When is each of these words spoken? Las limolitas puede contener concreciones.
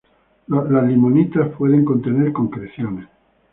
Las 0.47 0.83
limolitas 0.87 1.49
puede 1.55 1.83
contener 1.85 2.33
concreciones. 2.33 3.07